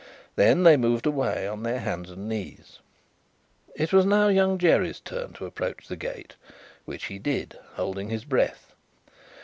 [0.35, 2.79] Then, they moved away on their hands and knees.
[3.75, 6.37] It was now Young Jerry's turn to approach the gate:
[6.85, 8.73] which he did, holding his breath.